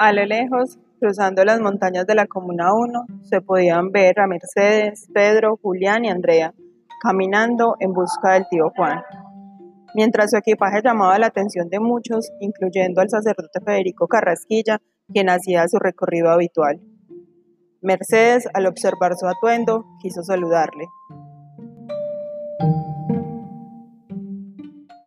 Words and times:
A 0.00 0.14
lo 0.14 0.24
lejos, 0.24 0.78
cruzando 0.98 1.44
las 1.44 1.60
montañas 1.60 2.06
de 2.06 2.14
la 2.14 2.26
Comuna 2.26 2.72
1, 2.72 3.04
se 3.22 3.42
podían 3.42 3.92
ver 3.92 4.18
a 4.18 4.26
Mercedes, 4.26 5.10
Pedro, 5.12 5.58
Julián 5.60 6.06
y 6.06 6.08
Andrea, 6.08 6.54
caminando 7.02 7.76
en 7.80 7.92
busca 7.92 8.32
del 8.32 8.46
tío 8.48 8.70
Juan. 8.74 9.02
Mientras 9.94 10.30
su 10.30 10.38
equipaje 10.38 10.80
llamaba 10.82 11.18
la 11.18 11.26
atención 11.26 11.68
de 11.68 11.80
muchos, 11.80 12.32
incluyendo 12.40 13.02
al 13.02 13.10
sacerdote 13.10 13.60
Federico 13.62 14.08
Carrasquilla, 14.08 14.80
quien 15.12 15.28
hacía 15.28 15.68
su 15.68 15.78
recorrido 15.78 16.30
habitual. 16.30 16.80
Mercedes, 17.82 18.48
al 18.54 18.68
observar 18.68 19.16
su 19.18 19.26
atuendo, 19.26 19.84
quiso 20.00 20.22
saludarle, 20.22 20.86